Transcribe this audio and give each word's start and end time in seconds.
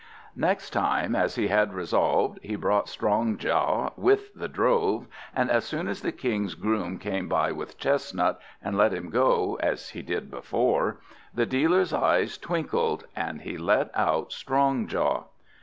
Next 0.35 0.71
time, 0.71 1.15
as 1.15 1.35
he 1.35 1.49
had 1.49 1.75
resolved, 1.75 2.39
he 2.41 2.55
brought 2.55 2.87
Strongjaw 2.87 3.91
with 3.95 4.33
the 4.33 4.47
drove, 4.47 5.05
and 5.35 5.51
as 5.51 5.63
soon 5.63 5.87
as 5.87 6.01
the 6.01 6.11
King's 6.11 6.55
groom 6.55 6.97
came 6.97 7.27
by 7.29 7.51
with 7.51 7.77
Chestnut, 7.77 8.39
and 8.63 8.75
let 8.75 8.93
him 8.95 9.11
go 9.11 9.59
as 9.61 9.89
he 9.89 10.01
did 10.01 10.31
before, 10.31 10.99
the 11.35 11.45
dealer's 11.45 11.93
eyes 11.93 12.35
twinkled, 12.39 13.05
and 13.15 13.41
he 13.41 13.59
let 13.59 13.91
out 13.95 14.31
Strongjaw. 14.31 15.25